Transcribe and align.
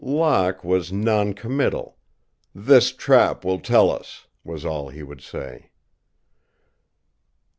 Locke 0.03 0.63
was 0.63 0.91
non 0.91 1.35
committal. 1.35 1.95
"This 2.55 2.91
trap 2.91 3.45
will 3.45 3.59
tell 3.59 3.91
us," 3.91 4.25
was 4.43 4.65
all 4.65 4.87
that 4.87 4.95
he 4.95 5.03
would 5.03 5.21
say. 5.21 5.69